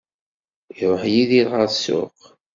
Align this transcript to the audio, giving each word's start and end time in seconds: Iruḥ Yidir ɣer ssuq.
Iruḥ 0.81 1.03
Yidir 1.13 1.47
ɣer 1.53 1.67
ssuq. 1.73 2.17